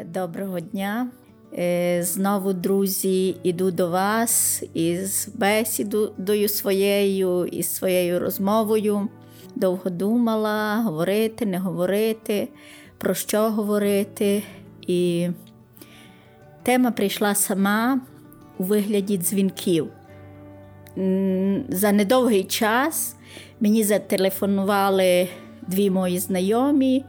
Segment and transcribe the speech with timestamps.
[0.00, 1.08] Доброго дня.
[1.58, 9.08] Е, знову, друзі, іду до вас із бесідою своєю, із своєю розмовою.
[9.54, 12.48] Довго думала, говорити, не говорити,
[12.98, 14.42] про що говорити.
[14.86, 15.28] І
[16.62, 18.00] тема прийшла сама
[18.58, 19.88] у вигляді дзвінків.
[21.68, 23.16] За недовгий час
[23.60, 25.28] мені зателефонували
[25.68, 27.04] дві мої знайомі.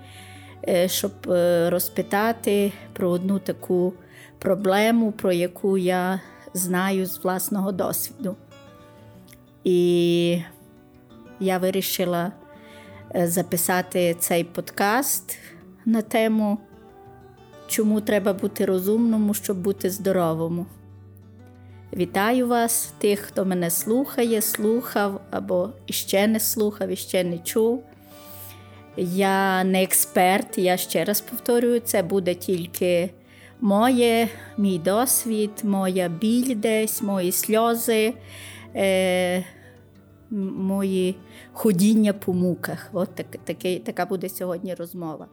[0.67, 3.93] Е, щоб е, розпитати про одну таку
[4.39, 6.19] проблему, про яку я
[6.53, 8.35] знаю з власного досвіду.
[9.63, 10.41] І
[11.39, 12.31] я вирішила
[13.15, 15.37] е, записати цей подкаст
[15.85, 16.57] на тему,
[17.67, 20.65] чому треба бути розумному, щоб бути здоровому.
[21.93, 27.83] Вітаю вас, тих, хто мене слухає, слухав або іще не слухав, іще не чув.
[28.97, 33.09] Я не експерт, я ще раз повторюю, це буде тільки
[33.61, 34.27] моє,
[34.57, 38.13] мій досвід, моя біль десь, мої сльози,
[38.75, 39.45] е,
[40.29, 41.15] мої
[41.53, 42.89] ходіння по муках.
[42.93, 45.27] От так, таки, така буде сьогодні розмова.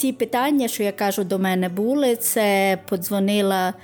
[0.00, 3.74] Ці питання, що я кажу, до мене були, це подзвонила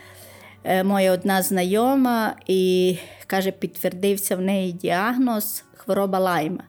[0.65, 6.63] е, моя одна знайома і каже, підтвердився в неї діагноз хвороба лайма.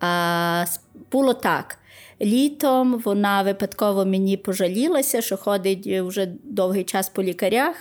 [0.00, 0.64] А
[1.12, 1.78] було так.
[2.20, 7.74] Літом вона випадково мені пожалілася, що ходить вже довгий час по лікарях,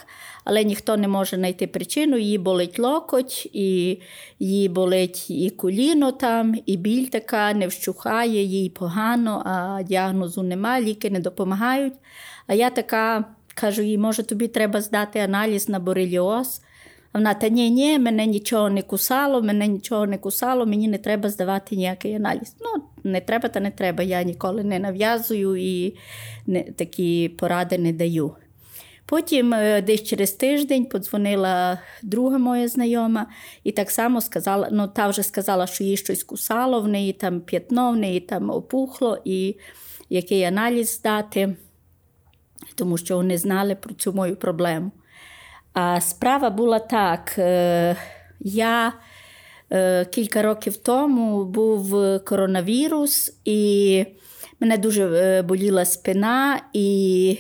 [0.50, 2.18] але ніхто не може знайти причину.
[2.18, 4.00] Її болить локоть, і
[4.40, 10.86] їй болить і коліно там, і біль така не вщухає, їй погано, а діагнозу немає,
[10.86, 11.94] ліки не допомагають.
[12.48, 16.62] А я така кажу: їй, може, тобі треба здати аналіз на бореліоз.
[17.12, 20.98] А вона та ні, ні, мене нічого не кусало, мене нічого не кусало, мені не
[20.98, 22.56] треба здавати ніякий аналіз.
[22.62, 24.04] Ну, не треба, та не треба.
[24.04, 25.96] Я ніколи не нав'язую і
[26.46, 28.36] не, такі поради не даю.
[29.10, 33.28] Потім е, десь через тиждень подзвонила друга моя знайома
[33.64, 37.42] і так само сказала: ну, та вже сказала, що їй щось кусало, в неї там
[37.42, 39.56] п'ятно, в неї там опухло, і
[40.10, 41.56] який аналіз здати,
[42.76, 44.92] тому що вони знали про цю мою проблему.
[45.74, 47.96] А справа була так: е,
[48.40, 48.94] я
[49.72, 54.06] е, кілька років тому був коронавірус, і
[54.60, 56.62] мене дуже боліла спина.
[56.74, 57.38] і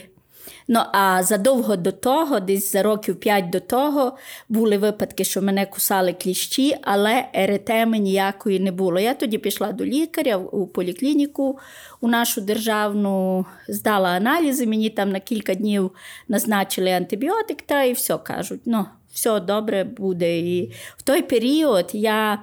[0.68, 4.18] Ну а задовго до того, десь за років п'ять до того,
[4.50, 9.00] були випадки, що мене кусали кліщі, але еретеми ніякої не було.
[9.00, 11.60] Я тоді пішла до лікаря у поліклініку
[12.02, 14.68] у нашу державну, здала аналізи.
[14.68, 15.92] Мені там на кілька днів
[16.28, 18.62] назначили антибіотик, та і все кажуть.
[18.66, 20.40] Ну, все добре буде.
[20.40, 22.40] І в той період я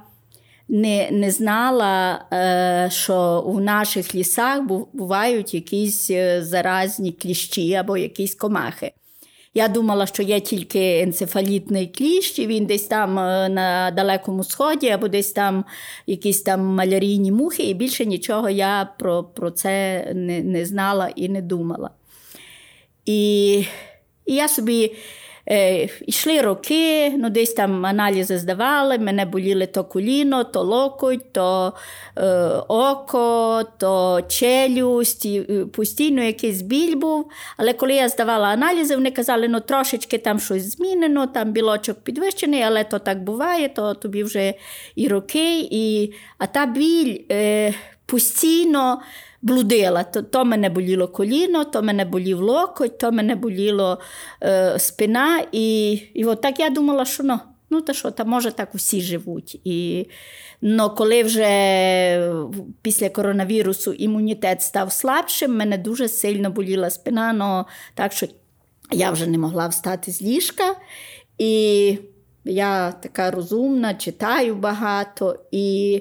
[0.69, 8.35] не не знала, е, що у наших лісах бувають якісь е, заразні кліщі або якісь
[8.35, 8.93] комахи.
[9.57, 14.89] Я думала, що є тільки енцефалітний кліщ, і він десь там е, на Далекому Сході,
[14.89, 15.65] або десь там
[16.07, 21.29] якісь там малярійні мухи, і більше нічого я про про це не не знала і
[21.29, 21.91] не думала.
[23.07, 23.53] І,
[24.27, 24.93] і я собі
[25.51, 31.73] Е, Йшли роки, ну десь там аналізи здавали, мене боліли то коліно, то локоть, то
[32.17, 37.31] е, око, то челюсть, і, е, постійно якийсь біль був.
[37.57, 42.63] Але коли я здавала аналізи, вони казали, ну трошечки там щось змінено, там білочок підвищений,
[42.63, 44.55] але то так буває, то тобі вже
[44.95, 45.61] і роки.
[45.71, 46.13] І...
[46.39, 47.75] А та біль е,
[48.07, 49.03] постійно
[49.45, 50.05] блудила.
[50.05, 54.01] То то мене боліло коліно, то мене болів локоть, то мене боліло
[54.43, 55.47] е, спина.
[55.53, 57.39] І і от так я думала, що ну,
[57.71, 59.61] ну та що, та може так усі живуть.
[59.65, 60.07] І
[60.67, 62.33] Но коли вже
[62.83, 68.27] після коронавірусу імунітет став слабшим, мене дуже сильно боліла спина, но так що
[68.91, 70.75] я вже не могла встати з ліжка.
[71.39, 71.99] І
[72.45, 76.01] я така розумна, читаю багато і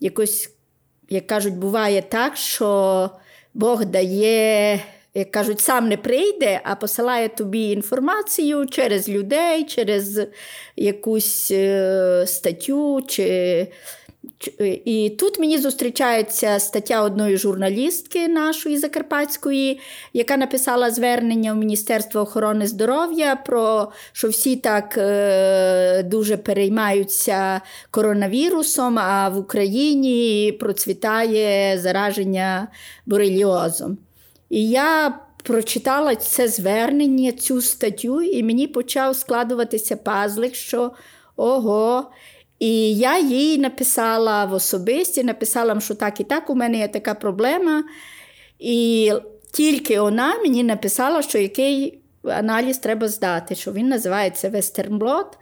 [0.00, 0.55] якось
[1.08, 3.10] як кажуть, буває так, що
[3.54, 4.80] Бог дає,
[5.14, 10.20] як кажуть, сам не прийде, а посилає тобі інформацію через людей, через
[10.76, 13.66] якусь е, статтю чи
[14.84, 19.80] і тут мені зустрічається стаття одної журналістки нашої Закарпатської,
[20.12, 28.98] яка написала звернення в Міністерство охорони здоров'я про що всі так е, дуже переймаються коронавірусом,
[28.98, 32.68] а в Україні процвітає зараження
[33.06, 33.98] бореліозом.
[34.50, 40.90] І я прочитала це звернення, цю статтю, і мені почав складуватися пазлик, що
[41.36, 42.10] ого.
[42.58, 47.14] І я їй написала в особисті, написала, що так і так, у мене є така
[47.14, 47.84] проблема.
[48.58, 49.12] І
[49.52, 55.38] тільки вона мені написала, що який аналіз треба здати, що він називається Вестернблот.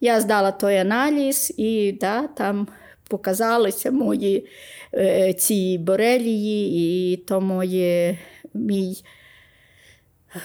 [0.00, 2.68] Я здала той аналіз, і да, там
[3.08, 4.46] показалися мої
[4.94, 8.18] е, ці борелії, і то моє
[8.54, 8.96] мій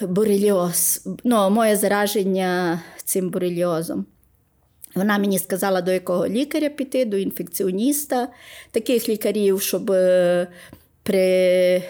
[0.01, 4.05] борельоз, ну, моє зараження цим борельозом.
[4.95, 8.27] Вона мені сказала, до якого лікаря піти, до інфекціоніста,
[8.71, 10.47] таких лікарів, щоб е,
[11.03, 11.83] при...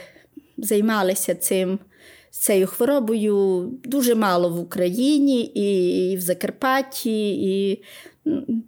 [0.58, 1.80] займалися цим.
[2.32, 7.84] Цією хворобою дуже мало в Україні і в Закарпатті, і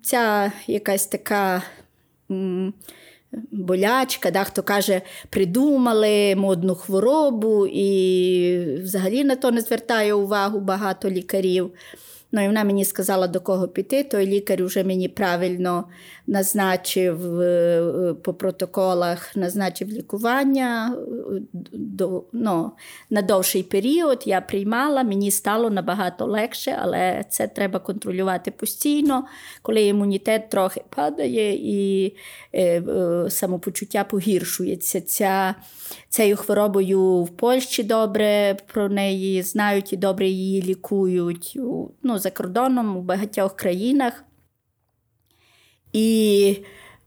[0.04, 1.64] ця якась така
[3.52, 11.10] болячка, да, хто каже, придумали модну хворобу, і взагалі на то не звертає увагу багато
[11.10, 11.72] лікарів.
[12.36, 14.04] Ну і вона мені сказала, до кого піти.
[14.04, 15.86] Той лікар вже мені правильно
[16.28, 21.42] назначив е, по протоколах, назначив лікування е,
[21.74, 22.72] до, ну,
[23.10, 24.24] на довший період.
[24.26, 29.26] Я приймала, мені стало набагато легше, але це треба контролювати постійно,
[29.62, 32.16] коли імунітет трохи падає і
[32.56, 32.84] е,
[33.30, 35.02] самопочуття погіршується.
[35.02, 35.56] Ця,
[36.10, 41.60] Цією хворобою в Польщі добре про неї знають і добре її лікують.
[42.04, 44.24] Ну, За кордоном у багатьох країнах.
[45.94, 46.58] І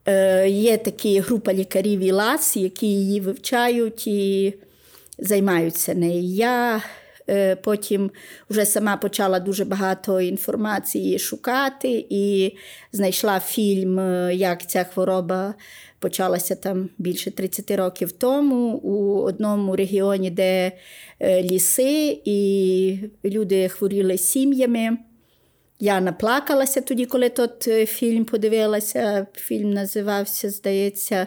[0.07, 4.55] е, є такі група лікарів і ЛАС, які її вивчають і
[5.19, 6.23] займаються нею.
[6.23, 6.83] Я
[7.31, 8.11] е, потім
[8.51, 12.57] вже сама почала дуже багато інформації шукати і
[12.93, 15.55] знайшла фільм, е, як ця хвороба
[15.99, 20.73] почалася там більше 30 років тому у одному регіоні, де
[21.21, 24.99] е, ліси, і люди хворіли сім'ями.
[25.81, 29.27] Я наплакалася тоді, коли тот е, фільм подивилася.
[29.35, 31.27] Фільм називався, здається,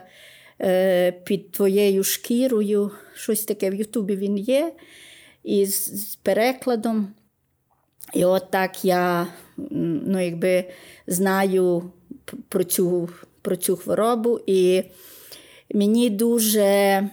[0.62, 2.92] е, під твоєю шкірою.
[3.16, 4.74] Щось таке в Ютубі він є,
[5.44, 7.14] і з перекладом.
[8.14, 9.28] І от так я
[9.70, 10.66] ну, якби,
[11.08, 11.92] знаю
[12.50, 13.10] про цю,
[13.42, 14.40] про цю хворобу.
[14.46, 14.84] І
[15.74, 17.10] мені дуже,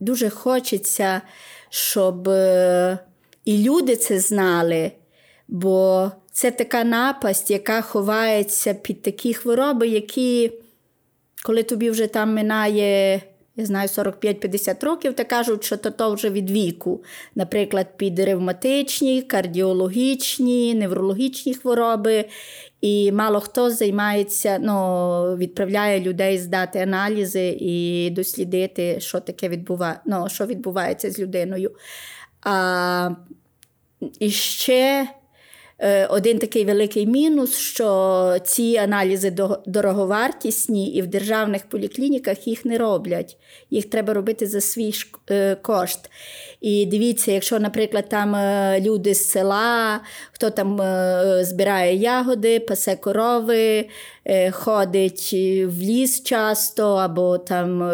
[0.00, 1.22] дуже хочеться,
[1.70, 2.98] щоб е,
[3.44, 4.92] і люди це знали.
[5.48, 10.52] Бо це така напасть, яка ховається під такі хвороби, які,
[11.44, 13.22] коли тобі вже там минає,
[13.56, 17.04] я знаю, 45-50 років, то кажуть, що то, то вже від віку.
[17.34, 22.24] Наприклад, під ревматичні, кардіологічні, неврологічні хвороби.
[22.80, 30.28] І мало хто займається, ну, відправляє людей здати аналізи і дослідити, що таке відбуває, ну,
[30.28, 31.70] що відбувається з людиною.
[32.42, 33.10] А,
[34.20, 35.08] І ще
[36.08, 39.34] один такий великий мінус, що ці аналізи
[39.66, 43.36] дороговартісні, і в державних поліклініках їх не роблять.
[43.70, 44.92] Їх треба робити за свій
[45.30, 46.10] е, кошт.
[46.60, 50.00] І дивіться, якщо, наприклад, там е, люди з села,
[50.32, 50.80] хто там
[51.44, 53.88] збирає ягоди, пасе корови,
[54.50, 55.30] ходить
[55.66, 57.90] в ліс часто, або там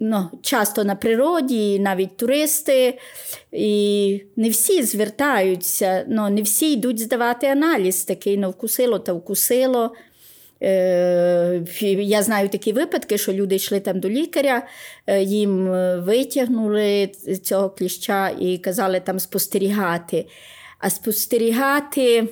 [0.00, 2.98] ну, часто на природі, навіть туристи.
[3.52, 9.94] І не всі звертаються, ну, не всі йдуть здавати аналіз такий, ну, вкусило та вкусило.
[10.62, 11.62] Е,
[12.00, 14.66] Я знаю такі випадки, що люди йшли там до лікаря,
[15.06, 15.68] е, їм
[16.02, 17.06] витягнули
[17.42, 20.26] цього кліща і казали там спостерігати.
[20.78, 22.28] А спостерігати.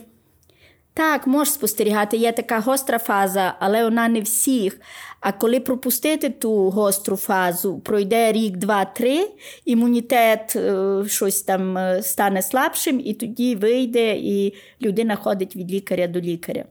[0.98, 4.80] Так, можеш спостерігати, є така гостра фаза, але вона не всіх.
[5.20, 9.28] А коли пропустити ту гостру фазу, пройде рік, два, три,
[9.64, 16.06] імунітет е, щось там е, стане слабшим, і тоді вийде, і людина ходить від лікаря
[16.06, 16.64] до лікаря.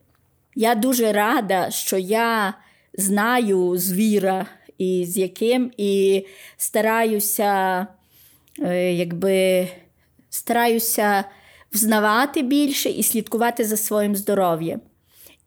[0.55, 2.53] Я дуже рада, що я
[2.93, 4.45] знаю звіра,
[4.77, 6.25] і з яким, і
[6.57, 7.87] стараюся,
[8.61, 9.67] е, якби
[10.29, 11.23] стараюся
[11.73, 14.81] взнавати більше і слідкувати за своїм здоров'ям.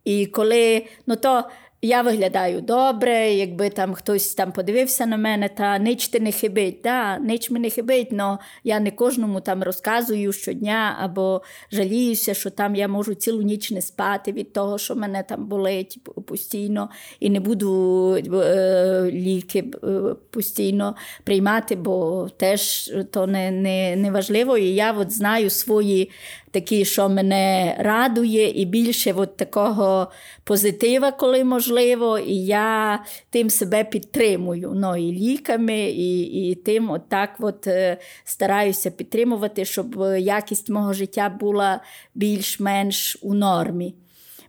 [0.05, 1.45] І коли ну то
[1.83, 6.81] я виглядаю добре, якби там хтось там подивився на мене, та нич ти не хибить.
[6.85, 12.75] Да, Нич мене хибить, але я не кожному там розказую щодня або жаліюся, що там
[12.75, 17.41] я можу цілу ніч не спати від того, що мене там болить постійно, і не
[17.41, 19.89] буду е, ліки е,
[20.31, 24.59] постійно приймати, бо теж то не не, не важливо.
[24.59, 26.11] І я от знаю свої
[26.51, 30.11] такі, що мене радує, і більше от такого
[30.45, 34.73] позитива, коли можливо, і я тим себе підтримую.
[34.75, 40.93] Ну, І ліками, і і тим от так от е, стараюся підтримувати, щоб якість мого
[40.93, 41.81] життя була
[42.15, 43.95] більш-менш у нормі.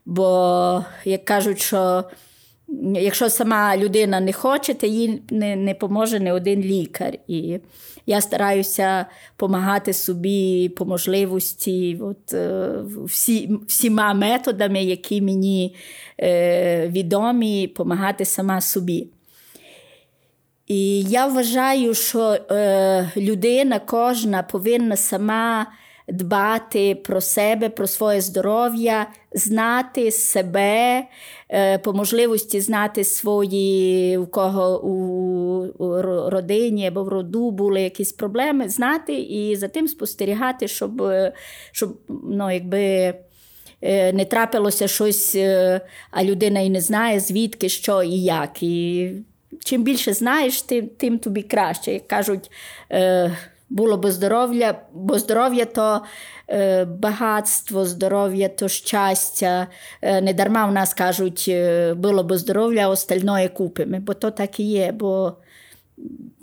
[0.05, 2.03] Бо, як кажуть, що
[2.93, 7.17] якщо сама людина не хоче, то їй не не поможе не один лікар.
[7.27, 7.59] І
[8.05, 9.05] я стараюся
[9.37, 12.69] допомагати собі по можливості от, е,
[13.05, 15.75] всі, всіма методами, які мені
[16.19, 19.07] е, відомі, допомагати сама собі.
[20.67, 25.67] І я вважаю, що е, людина кожна повинна сама
[26.07, 31.03] дбати про себе, про своє здоров'я, знати себе,
[31.49, 34.91] е, по можливості знати свої, у кого у
[36.29, 41.03] родині або в роду були якісь проблеми, знати і за тим спостерігати, щоб,
[41.71, 43.13] щоб ну, якби.
[43.83, 48.63] Е, не трапилося щось, е, а людина і не знає, звідки, що і як.
[48.63, 49.11] І
[49.63, 51.93] чим більше знаєш, тим тим тобі краще.
[51.93, 52.51] Як кажуть,
[53.71, 56.01] було би здоров'я, бо здоров'я то
[56.49, 59.67] е, багатство, здоров'я то щастя.
[60.01, 64.59] Е, не дарма в нас кажуть, е, було би здоров'я, остальное купимо, бо то так
[64.59, 64.91] і є.
[64.91, 65.33] бо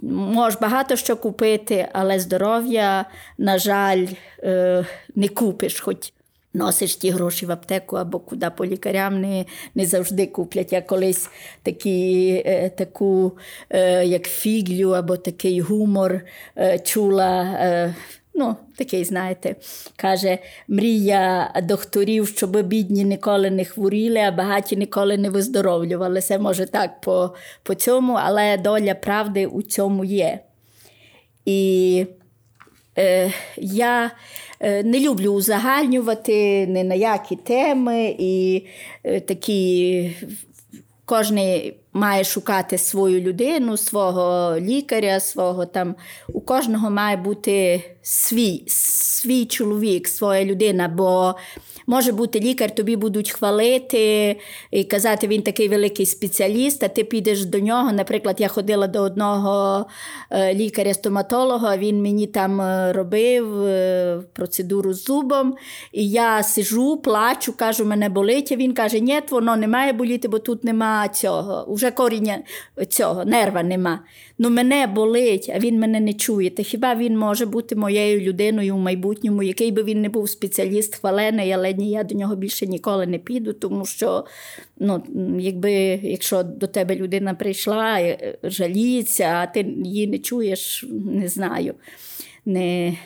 [0.03, 3.05] Можеш багато що купити, але здоров'я,
[3.38, 4.07] на жаль,
[4.43, 5.81] е, не купиш.
[5.81, 6.12] хоч
[6.55, 10.73] Носиш ті гроші в аптеку або куди по лікарям не не завжди куплять.
[10.73, 11.31] Я колись
[11.62, 13.33] такі, е, таку,
[13.71, 16.21] е, як фіглю або такий гумор
[16.85, 17.95] чула.
[18.38, 19.57] Ну, такий, знаєте,
[19.97, 26.21] каже, мрія докторів, щоб бідні ніколи не хворіли, а багаті ніколи не виздоровлювали.
[26.21, 30.38] Це може так по по цьому, але доля правди у цьому є.
[31.45, 32.07] І
[32.99, 34.11] е, я
[34.61, 38.66] Е, не люблю узагальнювати ні на які теми, і
[39.04, 40.16] е, такі
[41.04, 41.38] кожен
[41.92, 45.95] має шукати свою людину, свого лікаря, свого там.
[46.33, 50.88] У кожного має бути свій, свій чоловік, своя людина.
[50.88, 51.35] бо
[51.90, 54.37] Може бути, лікар тобі будуть хвалити
[54.71, 57.92] і казати, він такий великий спеціаліст, а ти підеш до нього.
[57.92, 59.87] Наприклад, я ходила до одного
[60.30, 65.54] е, лікаря-стоматолога, він мені там е, робив е, процедуру з зубом.
[65.92, 68.52] І я сижу, плачу, кажу, мене болить.
[68.52, 71.64] А він каже, ні, воно не має боліти, бо тут нема цього.
[71.78, 72.42] Уже коріння
[72.88, 74.00] цього, нерва нема.
[74.38, 76.50] Ну мене болить, а він мене не чує.
[76.50, 80.94] Та хіба він може бути моєю людиною в майбутньому, який би він не був спеціаліст
[80.94, 84.25] хвалений, але ні, я до нього більше ніколи не піду, тому що
[84.76, 85.02] ну,
[85.38, 91.75] якби, якщо до тебе людина прийшла, е, жаліється, а ти її не чуєш, не знаю.
[92.47, 92.97] Не,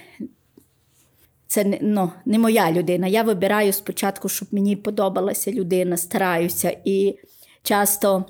[1.47, 3.07] Це ну, не моя людина.
[3.07, 6.77] Я вибираю спочатку, щоб мені подобалася людина, стараюся.
[6.85, 7.19] І
[7.63, 8.25] часто.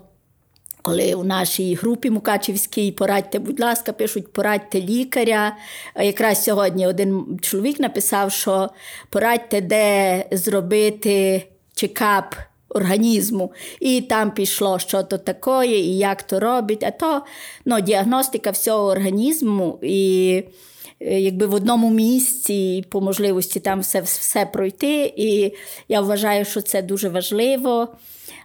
[0.82, 5.56] Коли у нашій групі Мукачівській порадьте, будь ласка, пишуть, порадьте лікаря.
[5.96, 8.70] Якраз сьогодні один чоловік написав, що
[9.10, 12.34] порадьте, де зробити чекап
[12.68, 13.52] організму.
[13.80, 16.84] І там пішло, що то таке, і як то робить.
[16.84, 17.22] А то
[17.64, 19.78] ну, діагностика всього організму.
[19.82, 20.44] і
[21.00, 25.12] Якби в одному місці по можливості там все все пройти.
[25.16, 25.52] І
[25.88, 27.88] я вважаю, що це дуже важливо.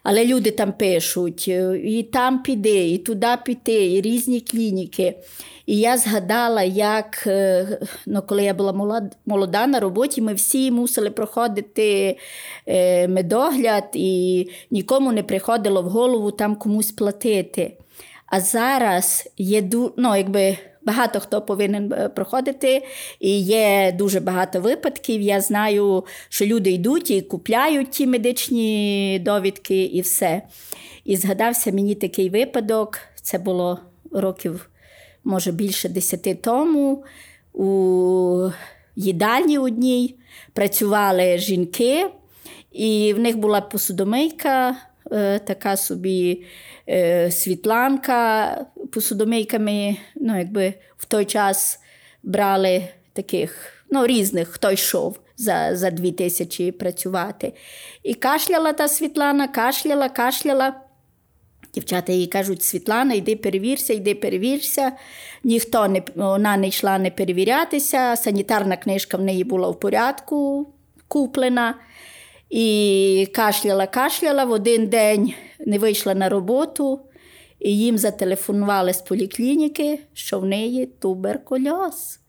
[0.03, 5.17] Але люди там пишуть, е, і там піди, і туди піти, і різні клініки.
[5.65, 7.67] І я згадала, як е,
[8.05, 12.17] ну, коли я була молода на роботі, ми всі мусили проходити
[12.65, 17.77] е, медогляд, і нікому не приходило в голову там комусь платити.
[18.25, 20.57] А зараз є ну, якби
[20.87, 22.83] Багато хто повинен е, проходити,
[23.19, 25.21] і є дуже багато випадків.
[25.21, 30.41] Я знаю, що люди йдуть і купляють ті медичні довідки і все.
[31.05, 32.99] І згадався мені такий випадок.
[33.21, 33.79] Це було
[34.11, 34.69] років,
[35.23, 37.03] може, більше десяти тому.
[37.53, 38.49] У
[38.95, 40.15] їдальні одній
[40.53, 42.05] працювали жінки,
[42.71, 44.75] і в них була посудомийка,
[45.39, 46.43] така собі
[46.89, 51.79] е, світланка посудомийками, ну, якби в той час
[52.23, 57.53] брали таких ну, різних, хто йшов за за дві тисячі працювати.
[58.03, 60.73] І кашляла та Світлана, кашляла, кашляла.
[61.73, 64.91] Дівчата їй кажуть, Світлана, йди перевірся, йди перевірся.
[65.43, 68.15] Ніхто не вона не йшла не перевірятися.
[68.15, 70.67] Санітарна книжка в неї була в порядку
[71.07, 71.75] куплена.
[72.49, 74.45] І кашляла, кашляла.
[74.45, 75.33] В один день
[75.65, 76.99] не вийшла на роботу,
[77.59, 82.19] і їм зателефонували з поліклініки, що в неї туберкульоз.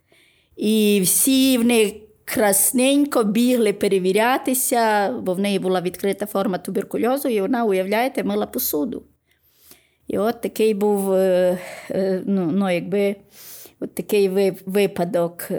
[0.57, 1.93] І всі в них
[2.25, 9.03] красненько бігли перевірятися, бо в неї була відкрита форма туберкульозу, і вона, уявляєте, мила посуду.
[10.09, 11.59] І от такий був е,
[11.91, 13.17] е, ну, ну, якби,
[13.81, 14.29] от такий
[14.67, 15.51] випадок.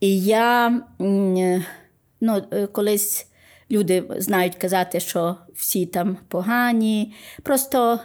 [0.00, 0.80] І я
[2.20, 2.42] ну,
[2.72, 3.29] колись
[3.70, 8.00] люди знають казати, що всі там погані, просто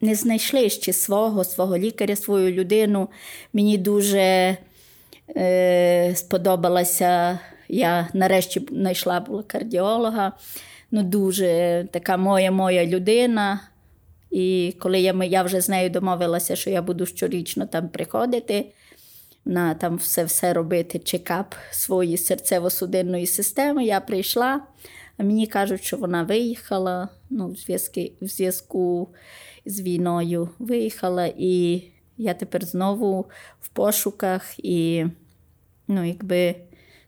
[0.00, 3.08] не знайшли ще свого, свого лікаря, свою людину.
[3.52, 4.56] Мені дуже
[5.36, 7.38] е, сподобалася.
[7.68, 10.32] Я нарешті знайшла була кардіолога.
[10.90, 13.60] Ну, Дуже така моя моя людина.
[14.30, 18.64] І коли я я вже з нею домовилася, що я буду щорічно там приходити,
[19.46, 24.60] на там все все робити, чекап своєї серцево-судинної системи, я прийшла,
[25.18, 27.56] а мені кажуть, що вона виїхала ну,
[28.20, 29.08] в зв'язку
[29.66, 31.82] з війною виїхала, і
[32.18, 33.26] я тепер знову
[33.60, 35.04] в пошуках і
[35.88, 36.54] ну, якби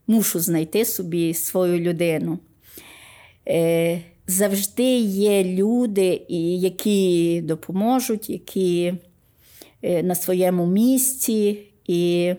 [0.07, 2.39] мушу знайти собі свою людину.
[3.49, 8.95] Е, Завжди є люди, які допоможуть, які
[9.83, 11.68] е, на своєму місці.
[11.89, 12.35] І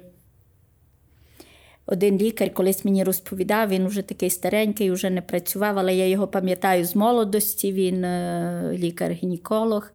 [1.86, 6.27] один лікар колись мені розповідав, він вже такий старенький, вже не працював, але я його
[6.27, 9.91] пам'ятаю з молодості, він е, лікар-гінеколог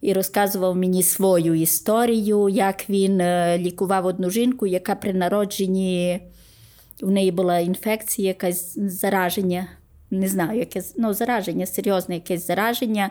[0.00, 6.20] і розказував мені свою історію, як він е, лікував одну жінку, яка при народженні
[7.02, 9.68] у неї була інфекція, якась зараження.
[10.10, 13.10] Не знаю, яке ну, зараження, серйозне якесь зараження.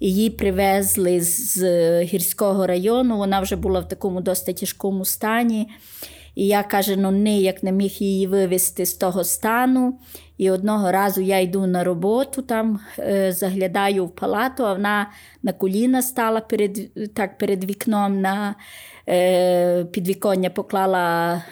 [0.00, 1.62] Її привезли з
[2.02, 3.16] гірського району.
[3.16, 5.68] Вона вже була в такому досить тяжкому стані.
[6.34, 9.98] І я каже, ну ніяк не міг її вивезти з того стану.
[10.36, 15.10] І одного разу я йду на роботу, там е, заглядаю в палату, а вона
[15.42, 18.54] на коліна стала перед так, перед вікном на
[19.08, 21.42] е, підвіконня поклала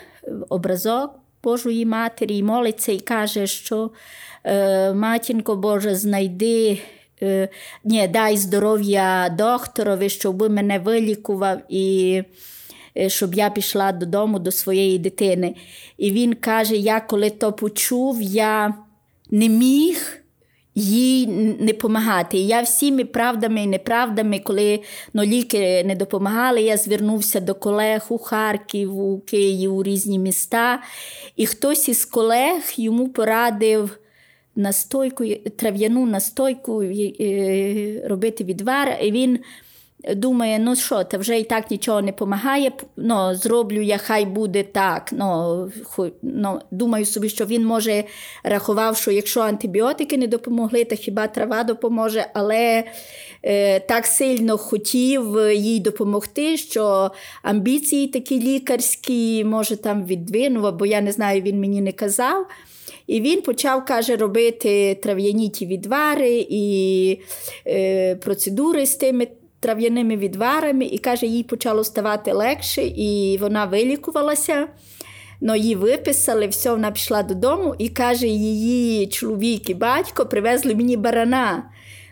[0.48, 3.90] образок Божої матері і молиться і каже, що
[4.94, 6.78] матінко Боже, знайди.
[7.84, 12.22] Ні, дай здоров'я докторові, щоб мене вилікував і
[13.06, 15.54] щоб я пішла додому до своєї дитини.
[15.98, 18.74] І він каже: я коли то почув, я
[19.30, 20.25] не міг.
[20.78, 22.38] Їй не допомагати.
[22.38, 24.80] Я всіми правдами і неправдами, коли
[25.14, 30.82] ну, ліки не допомагали, я звернувся до колег у Харків, у Київ, у різні міста.
[31.36, 33.98] І хтось із колег йому порадив
[34.56, 35.24] настойку,
[35.56, 36.80] трав'яну настойку
[38.04, 38.98] робити відвар.
[39.02, 39.38] І він
[40.14, 44.62] думає, ну що, та вже і так нічого не допомагає, ну, зроблю я, хай буде
[44.62, 45.10] так.
[45.12, 45.70] Ну,
[46.22, 48.04] ну, Думаю собі, що він може
[48.44, 52.84] рахував, що якщо антибіотики не допомогли, то хіба трава допоможе, але
[53.42, 57.10] е, так сильно хотів їй допомогти, що
[57.42, 62.46] амбіції такі лікарські, може, там віддвинув, бо я не знаю, він мені не казав.
[63.06, 67.18] І він почав, каже, робити трав'яні ті відвари і
[67.66, 69.26] е, процедури з тими
[69.66, 74.66] трав'яними відварами, і каже, їй почало ставати легше, і вона вилікувалася.
[75.40, 80.96] Ну, її виписали, все, вона пішла додому і каже, її чоловік і батько привезли мені
[80.96, 81.62] барана.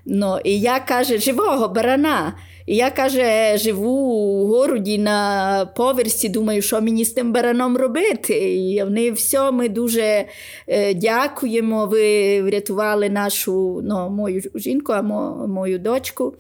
[0.07, 2.35] Ну, І я каже, живого барана.
[2.67, 8.55] І я каже, живу у городі на поверсі, думаю, що мені з тим бараном робити.
[8.55, 10.25] І вони все, ми дуже
[10.67, 11.87] е, дякуємо.
[11.87, 15.03] Ви врятували нашу ну, мою жінку, а
[15.47, 16.35] мою дочку.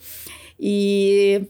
[0.58, 1.40] І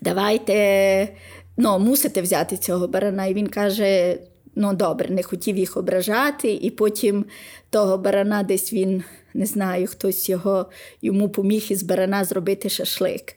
[0.00, 1.08] давайте
[1.56, 3.26] ну, мусите взяти цього барана.
[3.26, 4.18] І він каже:
[4.54, 7.24] ну добре, не хотів їх ображати, і потім
[7.70, 10.66] того барана десь він не знаю, хтось його
[11.02, 13.36] йому поміг із барана зробити шашлик.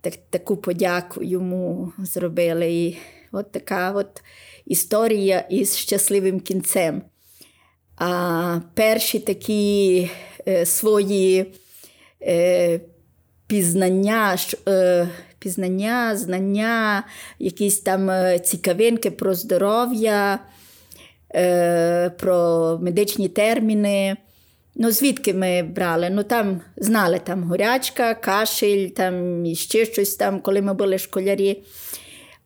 [0.00, 2.72] Так, Таку подяку йому зробили.
[2.72, 2.98] І
[3.32, 4.22] от така от
[4.66, 7.02] історія із щасливим кінцем.
[7.96, 10.10] А перші такі
[10.48, 11.54] е, свої
[12.22, 12.80] е,
[13.52, 14.36] пізнання,
[14.68, 17.04] е, пізнання, знання,
[17.38, 20.38] якісь там е, цікавинки про здоров'я,
[21.34, 24.16] е, про медичні терміни.
[24.74, 26.10] Ну, звідки ми брали?
[26.10, 31.62] Ну, там знали там горячка, кашель, там і ще щось там, коли ми були школярі.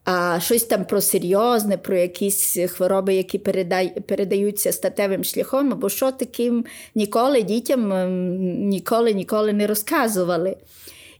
[0.04, 3.38] А щось там про серйозне, про якісь хвороби, які
[4.06, 6.64] передаються статевим шляхом, або що таким
[6.94, 7.88] ніколи дітям
[8.68, 10.56] ніколи ніколи не розказували.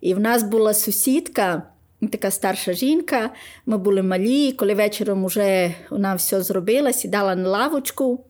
[0.00, 1.62] І в нас була сусідка,
[2.12, 3.30] така старша жінка.
[3.66, 8.24] Ми були малі, коли вечором вже вона все зробила, сідала на лавочку.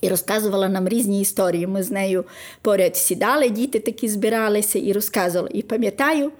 [0.00, 1.66] І розказувала нам різні історії.
[1.66, 2.24] Ми з нею
[2.62, 5.50] поряд сідали, діти такі збиралися і розказували.
[5.54, 6.32] І пам'ятаю,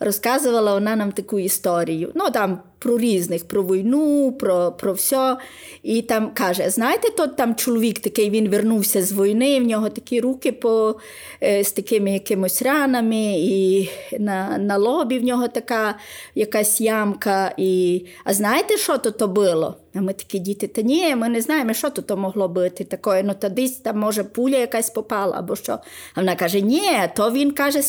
[0.00, 2.12] розказувала вона нам таку історію.
[2.14, 5.36] Ну там про різних, про війну, про про все.
[5.82, 10.20] І там каже: знаєте, тот там чоловік такий він вернувся з війни, в нього такі
[10.20, 10.96] руки по,
[11.42, 15.98] е, з такими якимось ранами, і на на лобі в нього така
[16.34, 17.54] якась ямка.
[17.56, 19.76] І, А знаєте, що то то було?
[19.94, 23.22] А ми такі діти, та ні, ми не знаємо, що то могло бути таке.
[23.22, 25.72] Ну, та десь там, може, пуля якась попала або що.
[26.14, 27.82] А вона каже: ні, то він каже,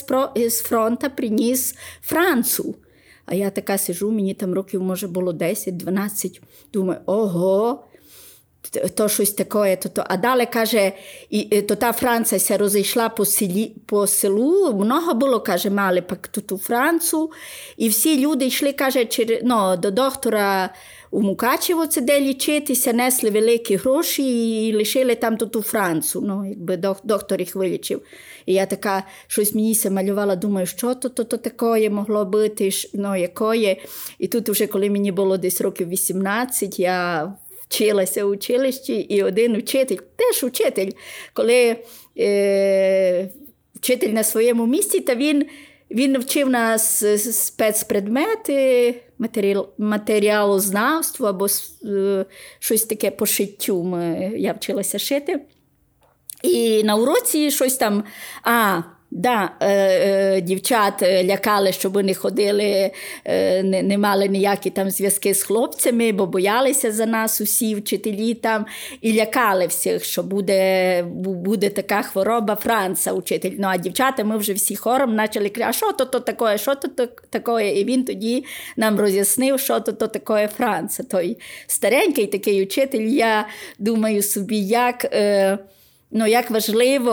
[0.50, 2.76] з фронта приніс Францу.
[3.26, 6.42] А я така сижу, мені там років, може, було 10-12.
[6.74, 7.84] Думаю, ого,
[8.96, 9.76] то щось таке.
[9.76, 10.04] То, то.
[10.08, 10.92] А далі каже,
[11.30, 14.74] і, то та Франція ся розійшла по селі, по селу.
[14.74, 16.04] Много було, каже, мали
[16.46, 17.32] ту Францію.
[17.78, 19.40] І всі люди йшли, каже, чер...
[19.44, 20.70] ну, до доктора
[21.14, 26.24] у Мукачево це де лічитися, несли великі гроші і лишили там ту Францію.
[26.28, 28.02] Ну, якби доктор їх вилічив.
[28.46, 32.70] І я така щось мені се малювала, думаю, що то то, то таке могло бути,
[32.94, 33.82] ну, якої.
[34.20, 37.34] І тут, вже коли мені було десь років 18, я
[37.68, 40.92] вчилася в училищі, і один вчитель, теж вчитель,
[41.34, 41.76] коли
[42.20, 43.30] е,
[43.76, 45.46] вчитель на своєму місці, та він.
[45.92, 47.06] Він вчив нас
[47.48, 51.48] спецпредмети, матеріал, матеріалознавство або
[51.86, 52.26] е,
[52.60, 53.84] щось таке по шиттю.
[53.84, 55.42] Ми, Я вчилася шити.
[56.44, 58.04] І на уроці щось там.
[58.44, 58.82] а,
[59.16, 62.92] Да, е, е, Дівчат лякали, щоб вони ходили,
[63.26, 68.66] е, не мали ніякі там зв'язки з хлопцями, бо боялися за нас усі вчителі там
[69.02, 73.52] і лякали всіх, що буде буде така хвороба Франца, учитель.
[73.60, 76.76] Ну а дівчата ми вже всі хором почали кричати, а що то то таке, що
[76.76, 77.80] то таке?
[77.80, 78.46] І він тоді
[78.78, 81.04] нам роз'яснив, що то то таке Франца.
[81.04, 83.48] Той старенький такий учитель, я
[83.80, 85.06] думаю собі, як.
[85.06, 85.58] Е,
[86.14, 87.12] ну, як важливо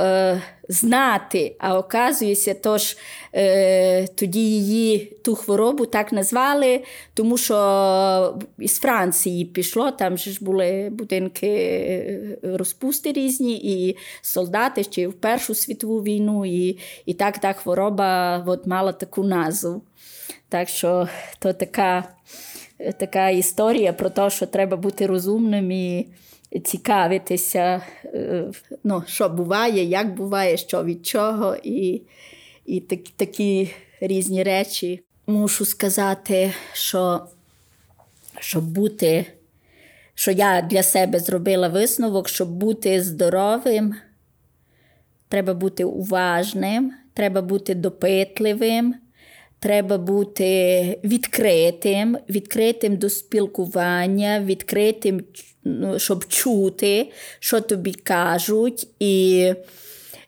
[0.00, 2.96] е, знати, а оказується, тож
[3.34, 6.82] е, тоді її ту хворобу так назвали,
[7.14, 15.08] тому що із Франції пішло, там ж були будинки е, розпусти різні, і солдати ще
[15.08, 19.82] в Першу світову війну, і і так та хвороба от, мала таку назву.
[20.48, 21.08] Так що
[21.38, 22.04] то така,
[22.98, 25.72] така історія про те, що треба бути розумним.
[25.72, 26.06] і
[26.64, 28.44] цікавитися, е,
[28.84, 32.02] ну, що буває, як буває, що від чого, і
[32.66, 35.02] і так, такі різні речі.
[35.26, 37.26] Мушу сказати, що
[38.40, 39.26] щоб бути,
[40.14, 43.94] що я для себе зробила висновок, щоб бути здоровим,
[45.28, 48.94] треба бути уважним, треба бути допитливим.
[49.60, 55.20] Треба бути відкритим, відкритим до спілкування, відкритим
[55.70, 59.44] Ну, щоб чути, що тобі кажуть, і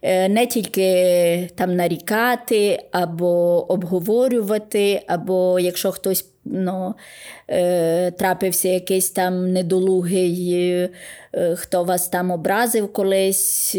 [0.03, 6.95] е, не тільки там нарікати, або обговорювати, або якщо хтось ну,
[7.49, 10.91] е, трапився якийсь там недолугий, е,
[11.57, 13.77] хто вас там образив колись,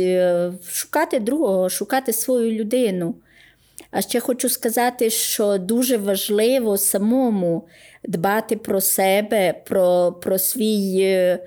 [0.71, 3.15] шукати другого, шукати свою людину.
[3.91, 7.67] А ще хочу сказати, що дуже важливо самому
[8.03, 11.37] дбати про себе, про про, свій,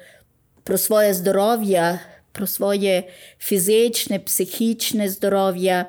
[0.63, 2.01] про своє здоров'я,
[2.33, 3.05] про своє
[3.39, 5.87] фізичне, психічне здоров'я,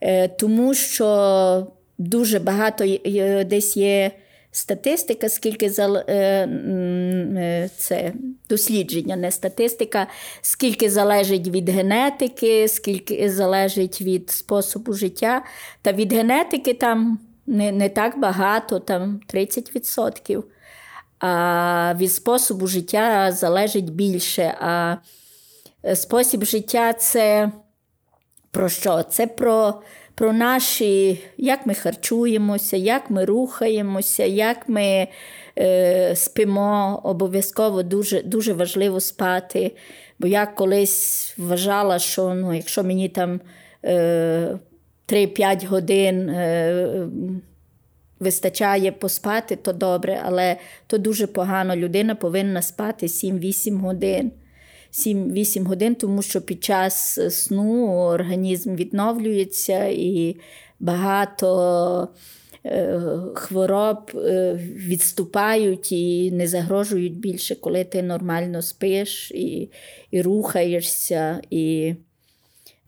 [0.00, 1.66] е, тому що
[1.98, 2.84] дуже багато
[3.44, 4.10] десь є
[4.56, 5.82] статистика, скільки е,
[6.16, 8.12] е, це
[8.48, 10.06] дослідження, не статистика,
[10.40, 15.44] скільки залежить від генетики, скільки залежить від способу життя.
[15.82, 20.42] Та від генетики там не не так багато, там 30%.
[21.18, 24.54] А від способу життя залежить більше.
[24.60, 24.96] А
[25.84, 27.52] е, спосіб життя це
[28.50, 29.02] про що?
[29.02, 29.82] Це про
[30.16, 35.08] про наші, як ми харчуємося, як ми рухаємося, як ми
[35.58, 37.00] е, спимо.
[37.04, 39.72] Обов'язково дуже дуже важливо спати.
[40.18, 43.40] Бо я колись вважала, що ну, якщо мені там
[43.84, 44.58] е,
[45.08, 47.08] 3-5 годин е,
[48.20, 51.76] вистачає поспати, то добре, але то дуже погано.
[51.76, 54.32] Людина повинна спати 7-8 годин.
[54.96, 60.36] 7-8 годин, тому що під час сну організм відновлюється і
[60.80, 62.08] багато
[62.66, 63.00] е,
[63.34, 69.70] хвороб е, відступають і не загрожують більше, коли ти нормально спиш і,
[70.10, 71.40] і рухаєшся.
[71.50, 71.94] і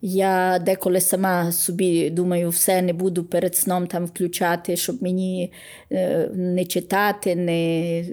[0.00, 5.52] я деколи сама собі думаю, все не буду перед сном там включати, щоб мені
[5.92, 8.04] е, не читати, не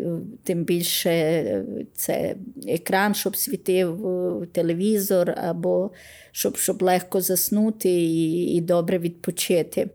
[0.43, 2.35] тим більше е, це
[2.67, 5.91] екран, щоб світив е, телевізор, або
[6.31, 9.89] щоб щоб легко заснути і, і добре відпочити.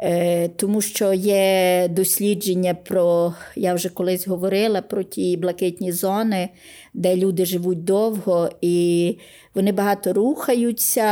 [0.00, 6.48] Е, тому що є дослідження про, я вже колись говорила про ті блакитні зони,
[6.94, 9.18] де люди живуть довго, і
[9.54, 11.04] вони багато рухаються,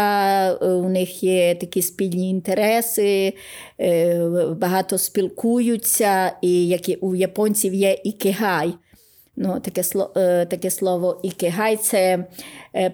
[0.62, 3.32] е, у них є такі спільні інтереси,
[3.80, 4.18] е,
[4.60, 8.74] багато спілкуються, і як у японців є ікегай.
[9.38, 9.82] Ну, Таке
[10.46, 12.24] таке слово ікегай це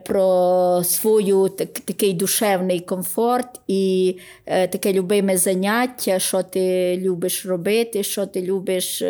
[0.07, 8.27] про свою так, такий душевний комфорт і таке любиме заняття, що ти любиш робити, що
[8.27, 9.03] ти любиш,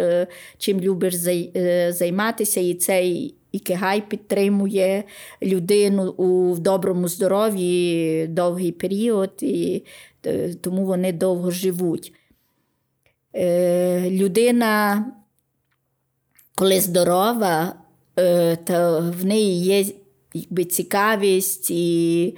[0.58, 1.14] чим любиш
[1.88, 2.60] займатися.
[2.60, 5.04] І цей ікегай підтримує
[5.42, 9.82] людину у доброму здоров'ї довгий період, і
[10.60, 12.12] тому вони довго живуть.
[14.10, 15.06] Людина
[16.62, 17.74] коли здорова,
[18.18, 19.84] е, то в неї є
[20.34, 22.36] якби, цікавість і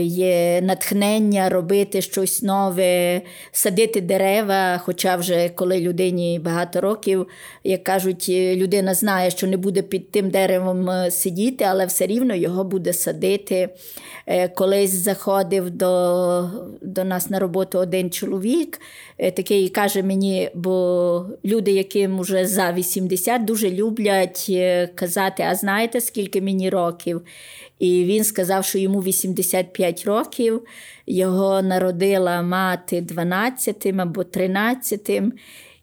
[0.00, 4.78] є натхнення робити щось нове, садити дерева.
[4.78, 7.26] Хоча вже коли людині багато років,
[7.64, 12.34] як кажуть, людина знає, що не буде під тим деревом е, сидіти, але все рівно
[12.34, 13.68] його буде садити.
[14.54, 16.50] Колись заходив до
[16.82, 18.80] до нас на роботу один чоловік,
[19.18, 24.52] такий каже мені, бо люди, яким вже за 80, дуже люблять
[24.94, 27.22] казати: А знаєте, скільки мені років?
[27.78, 30.62] І він сказав, що йому 85 років,
[31.06, 35.10] його народила мати 12 або 13.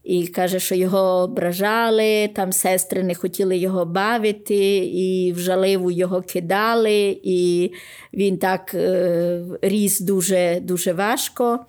[0.03, 6.21] І каже, що його ображали, там сестри не хотіли його бавити, і в жаливу його
[6.21, 7.71] кидали, і
[8.13, 11.59] він так е, ріс дуже дуже важко.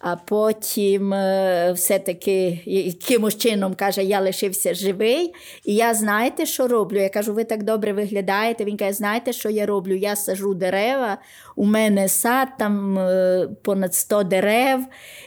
[0.00, 5.34] А потім е, все-таки якимось чином каже, я лишився живий.
[5.64, 6.98] І я знаєте, що роблю?
[6.98, 8.64] Я кажу, ви так добре виглядаєте.
[8.64, 9.94] Він каже, знаєте, що я роблю?
[9.94, 11.18] Я сажу дерева,
[11.56, 14.80] у мене сад, там е, понад 100 дерев.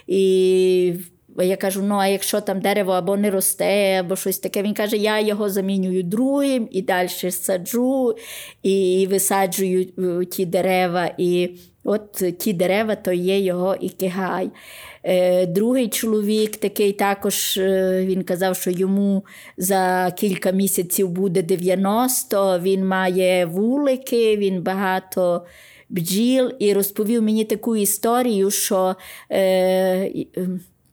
[0.08, 0.94] І
[1.38, 4.98] я кажу: ну, а якщо там дерево або не росте, або щось таке, він каже,
[4.98, 8.16] я його замінюю другим і далі саджу,
[8.64, 11.12] і висаджую е, ті дерева.
[11.18, 11.50] І
[11.84, 14.50] от ті дерева то є його ікигай.
[15.04, 19.26] Е, другий чоловік, такий також е, він казав, що йому
[19.58, 25.46] за кілька місяців буде 90, він має вулики, він багато
[25.90, 28.96] бджіл і розповів мені таку історію, що.
[29.32, 30.12] Е,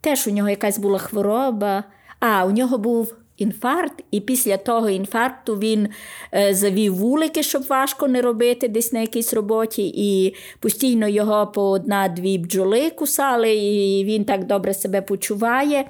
[0.01, 1.85] Теж у нього якась була хвороба.
[2.21, 5.89] А, у нього був інфаркт, і після того інфаркту він
[6.35, 11.71] е, завів вулики, щоб важко не робити десь на якійсь роботі, і постійно його по
[11.71, 15.85] одна-дві бджоли кусали, і він так добре себе почуває.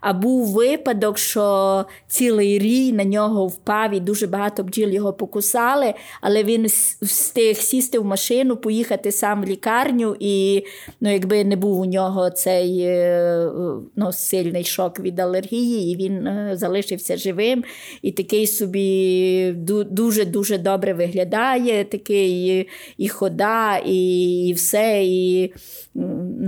[0.00, 5.94] А був випадок, що цілий рій на нього впав, і дуже багато бджіл його покусали,
[6.20, 6.66] але він
[7.02, 10.64] встиг сісти в машину, поїхати сам в лікарню, і
[11.00, 13.50] ну, якби не був у нього цей е,
[13.96, 16.56] ну, сильний шок від алергії, і він е,
[16.96, 17.64] залишився живим.
[18.02, 19.52] І такий собі
[19.90, 25.04] дуже-дуже добре виглядає, такий і хода, і все.
[25.04, 25.52] і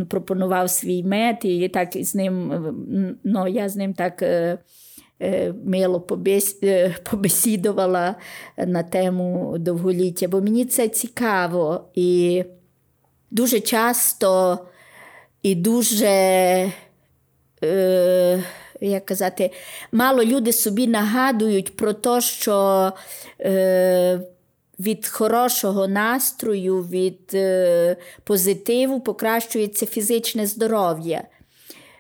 [0.09, 4.59] Пропонував свій мед, і так з ним ну, я з ним так е,
[5.23, 6.07] е, мило
[6.63, 8.15] е, побесідувала
[8.57, 11.91] на тему довголіття, бо мені це цікаво.
[11.95, 12.45] І
[13.31, 14.59] дуже часто
[15.43, 16.07] і дуже.
[17.65, 18.43] Е,
[18.81, 19.51] як казати,
[19.93, 22.93] мало люди собі нагадують про те, що
[23.41, 24.21] е,
[24.79, 31.23] від хорошого настрою, від е, позитиву покращується фізичне здоров'я.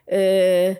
[0.08, 0.76] Е,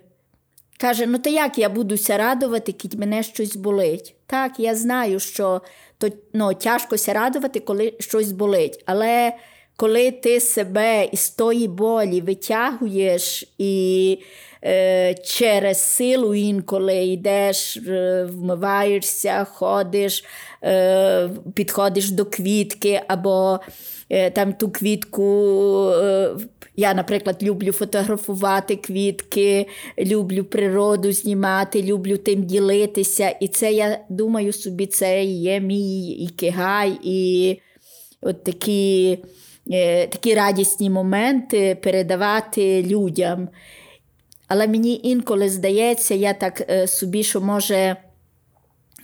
[0.80, 4.14] Каже: ну то як я будуся радувати, кіть мене щось болить?
[4.26, 5.62] Так, я знаю, що
[5.98, 8.82] то, ну, тяжкося радувати, коли щось болить.
[8.86, 9.32] Але
[9.78, 14.18] коли ти себе із тої болі витягуєш і
[14.64, 20.24] е, через силу інколи йдеш, е, вмиваєшся, ходиш,
[20.64, 23.60] е, підходиш до квітки, або
[24.10, 25.90] е, там ту квітку.
[25.90, 26.30] Е,
[26.76, 29.66] я, наприклад, люблю фотографувати квітки,
[29.98, 33.28] люблю природу знімати, люблю тим ділитися.
[33.28, 37.60] І це я думаю собі, це є мій ікигай, і
[38.20, 39.18] от такі.
[39.72, 43.48] Е, такі радісні моменти передавати людям.
[44.48, 47.96] Але мені інколи здається, я так е, собі, що може.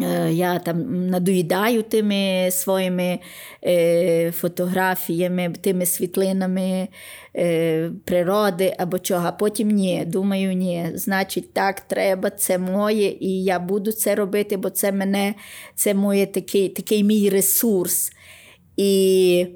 [0.01, 3.19] Е, я там надоїдаю тими своїми
[3.65, 6.89] е, фотографіями, тими світлинами
[7.37, 9.27] е, природи або чого.
[9.27, 10.05] А потім ні.
[10.07, 10.91] Думаю, ні.
[10.95, 15.35] Значить, так, треба, це моє, і я буду це робити, бо це мене,
[15.75, 18.13] це моє такий, такий мій ресурс.
[18.77, 19.47] І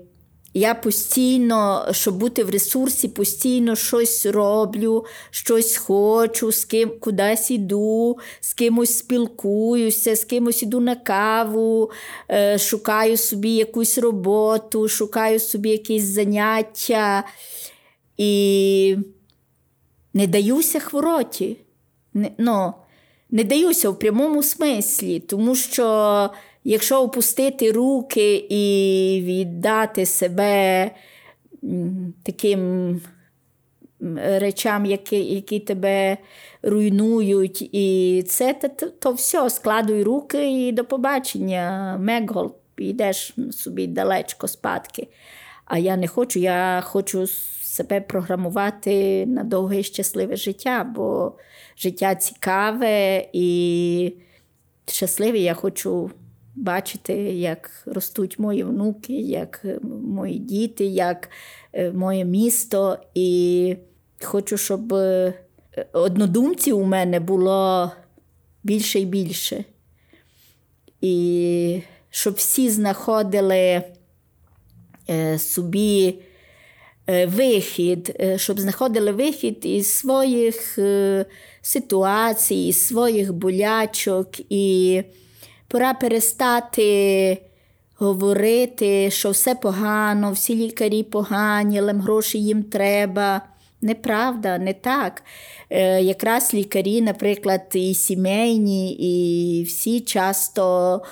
[0.58, 8.18] Я постійно, щоб бути в ресурсі, постійно щось роблю, щось хочу, з ким кудись іду,
[8.40, 11.90] з кимось спілкуюся, з кимось іду на каву,
[12.30, 17.24] е, шукаю собі якусь роботу, шукаю собі якісь заняття
[18.16, 18.96] і
[20.14, 21.56] не даюся хвороті.
[22.14, 22.72] Не, ну,
[23.30, 26.30] не даюся в прямому смислі, тому що
[26.68, 30.90] якщо опустити руки і віддати себе
[32.22, 33.00] таким
[34.16, 36.16] речам, які які тебе
[36.62, 41.96] руйнують, і це то, то все, складуй руки і до побачення.
[42.00, 45.08] Мегол, йдеш собі далечко спадки.
[45.64, 47.26] А я не хочу, я хочу
[47.62, 51.32] себе програмувати на довге і щасливе життя, бо
[51.76, 54.12] життя цікаве і
[54.86, 55.38] щасливе.
[55.38, 56.10] Я хочу
[56.58, 59.64] бачити, як ростуть мої внуки, як
[60.02, 61.30] мої діти, як
[61.72, 62.98] е, моє місто.
[63.14, 63.76] І
[64.22, 65.34] хочу, щоб е,
[65.92, 67.90] однодумців у мене було
[68.62, 69.64] більше і більше.
[71.00, 73.82] І щоб всі знаходили
[75.10, 76.14] е, собі
[77.26, 80.78] вихід, щоб знаходили вихід із своїх
[81.62, 84.28] ситуацій, із своїх болячок.
[84.50, 85.02] і
[85.68, 87.38] Пора перестати
[87.96, 93.42] говорити, що все погано, всі лікарі погані, але гроші їм треба.
[93.80, 95.22] Неправда, не так.
[95.70, 101.02] Е, Якраз лікарі, наприклад, і сімейні, і всі часто,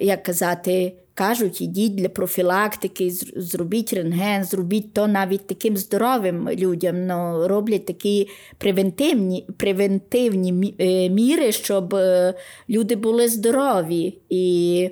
[0.00, 7.06] як казати, Кажуть, ідіть для профілактики, зробіть рентген, зробіть то навіть таким здоровим людям.
[7.06, 12.34] Ну, Роблять такі превентивні превентивні е, міри, щоб е,
[12.68, 14.18] люди були здорові.
[14.30, 14.90] І,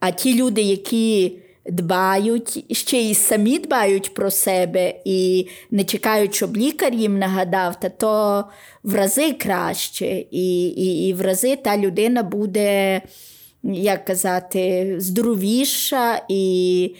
[0.00, 1.32] А ті люди, які
[1.66, 7.88] дбають, ще й самі дбають про себе і не чекають, щоб лікар їм нагадав, та
[7.88, 8.44] то
[8.82, 10.24] в рази краще.
[10.30, 13.00] І, і, І в рази та людина буде
[13.62, 16.94] як казати, здоровіша і,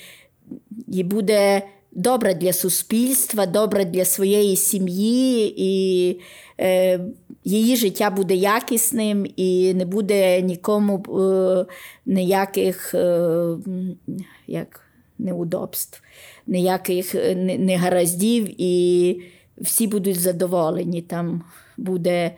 [0.88, 6.20] і буде добра для суспільства, добра для своєї сім'ї, і
[6.60, 7.00] е,
[7.44, 11.66] її життя буде якісним і не буде нікому е,
[12.06, 13.56] ніяких е,
[14.46, 14.80] як,
[15.18, 16.02] неудобств,
[16.46, 19.22] ніяких е, негараздів, і
[19.58, 21.02] всі будуть задоволені.
[21.02, 21.42] Там
[21.76, 22.30] буде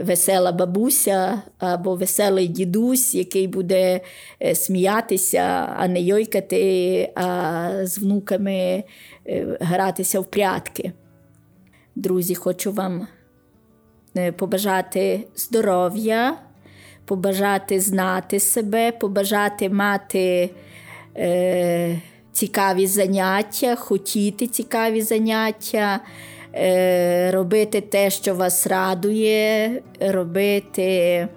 [0.00, 4.00] весела бабуся або веселий дідусь, який буде
[4.42, 8.84] е, сміятися, а не йойкати, а з внуками
[9.26, 10.92] е, гратися в прятки.
[11.96, 13.06] Друзі, хочу вам
[14.16, 16.36] е, побажати здоров'я,
[17.04, 20.50] побажати знати себе, побажати мати
[22.32, 26.00] цікаві заняття, хотіти цікаві заняття.
[26.58, 31.28] Е, робити те, що вас радує, робити,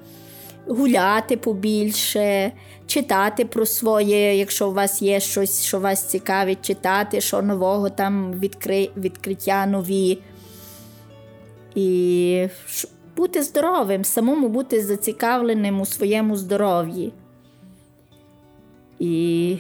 [0.68, 2.52] гуляти побільше,
[2.88, 8.34] читати про своє, якщо у вас є щось, що вас цікавить, читати, що нового там
[8.34, 8.90] відкри...
[8.98, 10.20] відкриття нові.
[11.76, 12.48] І
[13.16, 17.14] бути здоровим, самому бути зацікавленим у своєму здоров'ї.
[19.00, 19.58] І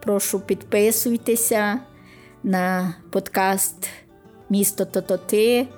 [0.00, 1.80] прошу підписуйтеся
[2.42, 3.88] на подкаст
[4.50, 5.68] місто то-то ти,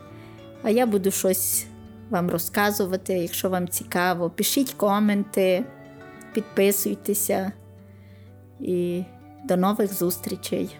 [0.62, 1.66] а я буду щось
[2.10, 3.12] вам розказувати.
[3.12, 5.64] Якщо вам цікаво, пишіть коменти,
[6.32, 7.52] підписуйтеся
[8.60, 9.02] і
[9.44, 10.76] до нових зустрічей.